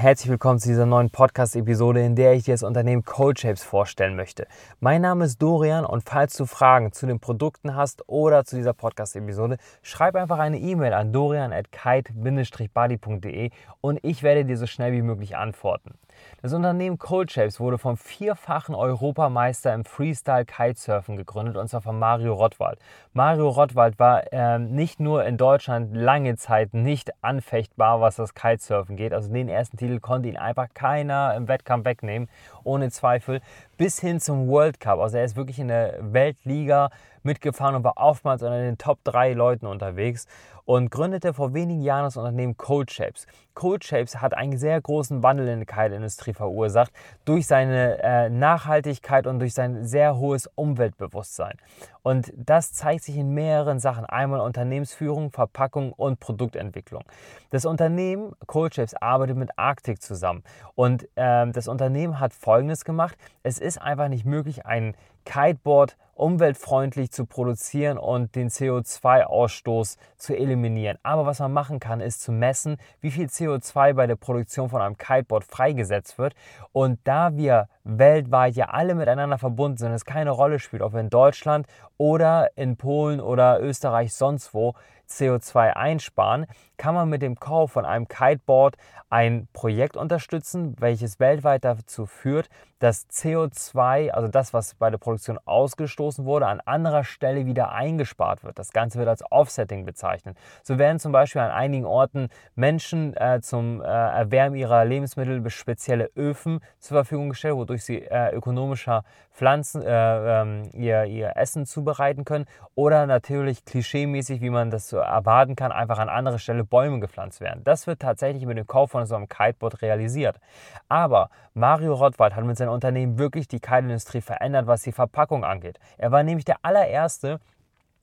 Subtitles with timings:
[0.00, 4.46] Herzlich willkommen zu dieser neuen Podcast-Episode, in der ich dir das Unternehmen CodeShapes vorstellen möchte.
[4.78, 8.74] Mein Name ist Dorian und falls du Fragen zu den Produkten hast oder zu dieser
[8.74, 13.50] Podcast-Episode, schreib einfach eine E-Mail an dorian.kite-buddy.de
[13.80, 15.98] und ich werde dir so schnell wie möglich antworten.
[16.40, 22.34] Das Unternehmen CodeShapes wurde vom vierfachen Europameister im Freestyle Kitesurfen gegründet und zwar von Mario
[22.34, 22.78] Rottwald.
[23.12, 28.96] Mario Rottwald war äh, nicht nur in Deutschland lange Zeit nicht anfechtbar, was das Kitesurfen
[28.96, 29.12] geht.
[29.12, 32.28] Also den ersten Titel konnte ihn einfach keiner im Wettkampf wegnehmen,
[32.62, 33.40] ohne Zweifel,
[33.78, 34.98] bis hin zum World Cup.
[34.98, 36.90] Also er ist wirklich in der Weltliga
[37.22, 40.26] mitgefahren und war oftmals unter den Top 3 Leuten unterwegs
[40.68, 43.26] und gründete vor wenigen Jahren das Unternehmen CodeShapes.
[43.54, 46.92] CodeShapes hat einen sehr großen Wandel in der Kite-Industrie verursacht
[47.24, 51.56] durch seine äh, Nachhaltigkeit und durch sein sehr hohes Umweltbewusstsein.
[52.02, 54.04] Und das zeigt sich in mehreren Sachen.
[54.04, 57.02] Einmal Unternehmensführung, Verpackung und Produktentwicklung.
[57.48, 60.42] Das Unternehmen CodeShapes arbeitet mit Arctic zusammen.
[60.74, 63.16] Und äh, das Unternehmen hat Folgendes gemacht.
[63.42, 70.98] Es einfach nicht möglich, ein Kiteboard umweltfreundlich zu produzieren und den CO2-Ausstoß zu eliminieren.
[71.04, 74.82] Aber was man machen kann, ist zu messen, wie viel CO2 bei der Produktion von
[74.82, 76.34] einem Kiteboard freigesetzt wird.
[76.72, 81.08] Und da wir weltweit ja alle miteinander verbunden sind, es keine Rolle spielt, ob in
[81.08, 81.66] Deutschland
[81.96, 84.74] oder in Polen oder Österreich sonst wo
[85.08, 88.76] CO2 einsparen, kann man mit dem Kauf von einem Kiteboard
[89.10, 95.17] ein Projekt unterstützen, welches weltweit dazu führt, dass CO2, also das, was bei der Produktion
[95.44, 98.58] ausgestoßen wurde, an anderer Stelle wieder eingespart wird.
[98.58, 100.36] Das Ganze wird als Offsetting bezeichnet.
[100.62, 106.10] So werden zum Beispiel an einigen Orten Menschen äh, zum äh, Erwärmen ihrer Lebensmittel spezielle
[106.16, 112.24] Öfen zur Verfügung gestellt, wodurch sie äh, ökonomischer Pflanzen, äh, ähm, ihr, ihr Essen zubereiten
[112.24, 112.46] können.
[112.74, 117.40] Oder natürlich klischeemäßig, wie man das so erwarten kann, einfach an anderer Stelle Bäume gepflanzt
[117.40, 117.62] werden.
[117.64, 120.40] Das wird tatsächlich mit dem Kauf von so einem Kiteboard realisiert.
[120.88, 125.78] Aber Mario Rottwald hat mit seinem Unternehmen wirklich die Kiteindustrie verändert, was die Verpackung angeht.
[125.96, 127.38] Er war nämlich der allererste,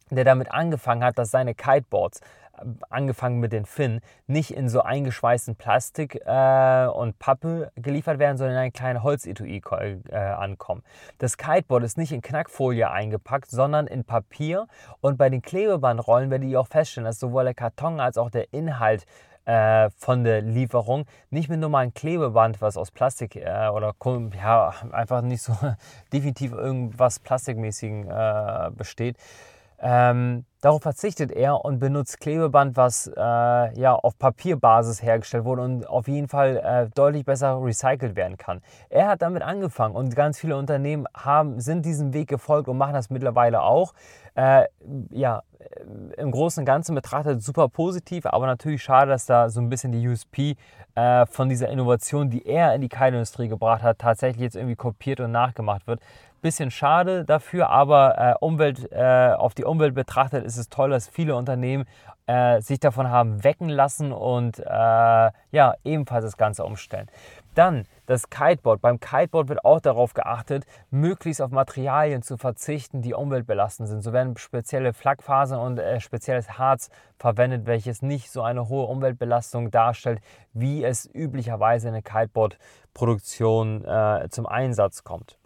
[0.10, 2.22] der damit angefangen hat, dass seine Kiteboards
[2.90, 8.56] angefangen mit den Finnen, nicht in so eingeschweißten Plastik äh, und Pappe geliefert werden, sondern
[8.56, 9.62] in ein kleines Holzetui
[10.10, 10.84] äh, ankommen.
[11.18, 14.68] Das Kiteboard ist nicht in Knackfolie eingepackt, sondern in Papier
[15.02, 18.54] und bei den Klebebandrollen werdet ihr auch feststellen, dass sowohl der Karton als auch der
[18.54, 19.06] Inhalt
[19.46, 21.06] äh, von der Lieferung.
[21.30, 23.94] Nicht mit normalen Klebeband, was aus Plastik äh, oder
[24.36, 25.56] ja, einfach nicht so
[26.14, 29.18] definitiv irgendwas Plastikmäßigen äh, besteht,
[29.80, 33.20] ähm, darauf verzichtet er und benutzt Klebeband, was äh,
[33.80, 38.64] ja, auf Papierbasis hergestellt wurde und auf jeden Fall äh, deutlich besser recycelt werden kann.
[38.90, 42.94] Er hat damit angefangen und ganz viele Unternehmen haben, sind diesem Weg gefolgt und machen
[42.94, 43.94] das mittlerweile auch.
[44.34, 44.64] Äh,
[45.12, 45.44] ja,
[46.18, 49.92] im Großen und Ganzen betrachtet super positiv, aber natürlich schade, dass da so ein bisschen
[49.92, 50.56] die USP
[50.96, 55.20] äh, von dieser Innovation, die er in die Keilindustrie gebracht hat, tatsächlich jetzt irgendwie kopiert
[55.20, 56.00] und nachgemacht wird.
[56.42, 61.08] Bisschen schade dafür, aber äh, Umwelt, äh, auf die Umwelt betrachtet ist es toll, dass
[61.08, 61.86] viele Unternehmen
[62.28, 67.08] äh, sich davon haben wecken lassen und äh, ja, ebenfalls das Ganze umstellen.
[67.54, 68.82] Dann das Kiteboard.
[68.82, 74.02] Beim Kiteboard wird auch darauf geachtet, möglichst auf Materialien zu verzichten, die umweltbelastend sind.
[74.02, 79.72] So werden spezielle Flakfasern und äh, spezielles Harz verwendet, welches nicht so eine hohe Umweltbelastung
[79.72, 80.20] darstellt,
[80.54, 85.38] wie es üblicherweise in der Kiteboard-Produktion äh, zum Einsatz kommt.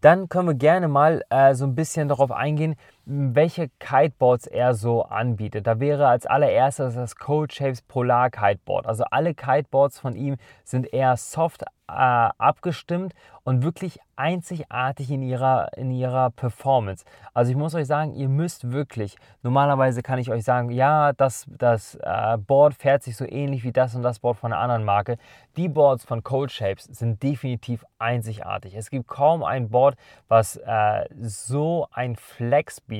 [0.00, 2.76] Dann können wir gerne mal äh, so ein bisschen darauf eingehen,
[3.10, 5.66] welche Kiteboards er so anbietet.
[5.66, 8.86] Da wäre als allererstes das Cold Shapes Polar Kiteboard.
[8.86, 15.76] Also alle Kiteboards von ihm sind eher soft äh, abgestimmt und wirklich einzigartig in ihrer,
[15.76, 17.04] in ihrer Performance.
[17.34, 21.46] Also ich muss euch sagen, ihr müsst wirklich, normalerweise kann ich euch sagen, ja, das,
[21.58, 24.84] das äh, Board fährt sich so ähnlich wie das und das Board von einer anderen
[24.84, 25.16] Marke.
[25.56, 28.74] Die Boards von Cold Shapes sind definitiv einzigartig.
[28.74, 29.96] Es gibt kaum ein Board,
[30.28, 32.99] was äh, so ein Flex bietet.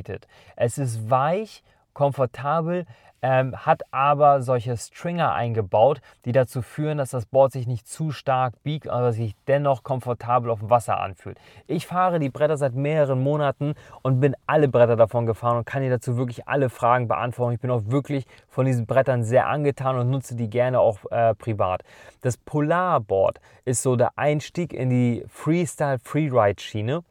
[0.56, 1.62] Es ist weich,
[1.92, 2.86] komfortabel,
[3.22, 8.10] ähm, hat aber solche Stringer eingebaut, die dazu führen, dass das Board sich nicht zu
[8.10, 11.38] stark biegt, aber sich dennoch komfortabel auf dem Wasser anfühlt.
[11.66, 15.82] Ich fahre die Bretter seit mehreren Monaten und bin alle Bretter davon gefahren und kann
[15.82, 17.54] dir dazu wirklich alle Fragen beantworten.
[17.54, 21.34] Ich bin auch wirklich von diesen Brettern sehr angetan und nutze die gerne auch äh,
[21.34, 21.82] privat.
[22.22, 27.02] Das Polarboard ist so der Einstieg in die Freestyle Freeride Schiene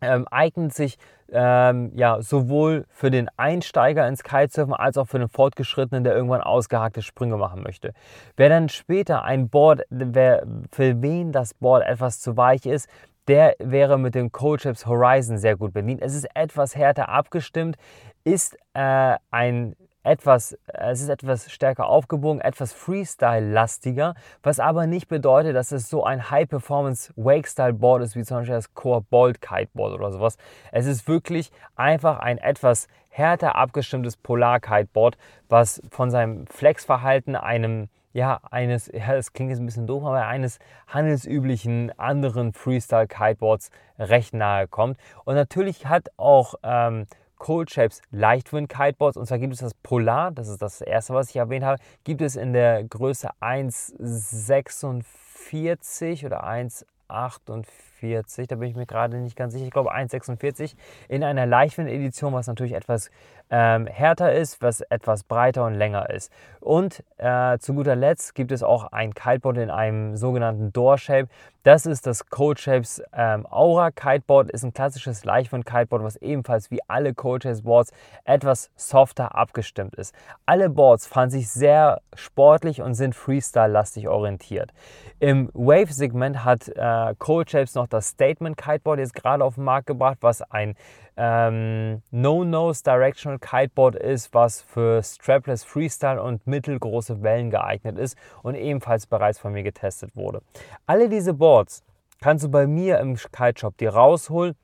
[0.00, 0.98] ähm, eignet sich
[1.34, 6.40] ähm, ja, sowohl für den Einsteiger ins Kitesurfen als auch für den Fortgeschrittenen, der irgendwann
[6.40, 7.92] ausgehakte Sprünge machen möchte.
[8.36, 12.88] Wer dann später ein Board, wer, für wen das Board etwas zu weich ist,
[13.26, 16.02] der wäre mit dem Coachips Horizon sehr gut bedient.
[16.02, 17.76] Es ist etwas härter abgestimmt,
[18.24, 25.56] ist äh, ein etwas, es ist etwas stärker aufgebogen, etwas Freestyle-lastiger, was aber nicht bedeutet,
[25.56, 30.12] dass es so ein High-Performance Wake-Style-Board ist, wie zum Beispiel das Core Bolt Kiteboard oder
[30.12, 30.36] sowas.
[30.70, 35.16] Es ist wirklich einfach ein etwas härter abgestimmtes Polar-Kiteboard,
[35.48, 40.26] was von seinem Flex-Verhalten einem ja, eines, ja, das klingt jetzt ein bisschen doof, aber
[40.26, 44.98] eines handelsüblichen anderen Freestyle-Kiteboards recht nahe kommt.
[45.24, 47.06] Und natürlich hat auch ähm,
[47.38, 49.16] Cold Shapes Leichtwind Kiteboards.
[49.16, 52.22] Und zwar gibt es das Polar, das ist das erste, was ich erwähnt habe, gibt
[52.22, 57.66] es in der Größe 1,46 oder 1,48,
[58.12, 60.74] da bin ich mir gerade nicht ganz sicher, ich glaube 1,46
[61.08, 63.10] in einer Leichtwind-Edition, was natürlich etwas
[63.50, 66.32] ähm, härter ist, was etwas breiter und länger ist.
[66.60, 71.28] Und äh, zu guter Letzt gibt es auch ein Kiteboard in einem sogenannten Door Shape.
[71.62, 76.70] Das ist das Cold Shapes ähm, Aura Kiteboard, ist ein klassisches Leichtwind Kiteboard, was ebenfalls
[76.70, 77.92] wie alle Cold Shapes Boards
[78.24, 80.14] etwas softer abgestimmt ist.
[80.44, 84.72] Alle Boards fanden sich sehr sportlich und sind Freestyle-lastig orientiert.
[85.20, 89.86] Im Wave-Segment hat äh, Cold Shapes noch das Statement Kiteboard jetzt gerade auf den Markt
[89.86, 90.74] gebracht, was ein
[91.16, 98.54] ähm, No-Nose Directional Kiteboard ist, was für Strapless Freestyle und mittelgroße Wellen geeignet ist und
[98.54, 100.42] ebenfalls bereits von mir getestet wurde.
[100.86, 101.82] Alle diese Boards
[102.20, 104.54] kannst du bei mir im Kiteshop dir rausholen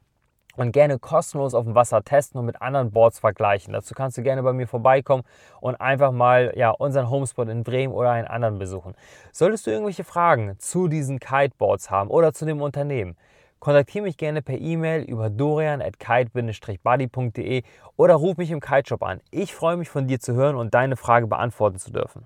[0.60, 3.72] und gerne kostenlos auf dem Wasser testen und mit anderen Boards vergleichen.
[3.72, 5.22] Dazu kannst du gerne bei mir vorbeikommen
[5.60, 8.94] und einfach mal ja, unseren Homespot in Bremen oder einen anderen besuchen.
[9.32, 13.16] Solltest du irgendwelche Fragen zu diesen Kiteboards haben oder zu dem Unternehmen,
[13.60, 17.62] Kontaktiere mich gerne per E-Mail über dorian.kite-buddy.de
[17.96, 19.20] oder ruf mich im Kiteshop an.
[19.30, 22.24] Ich freue mich von dir zu hören und deine Frage beantworten zu dürfen.